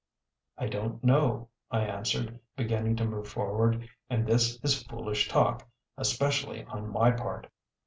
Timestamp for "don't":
0.67-1.03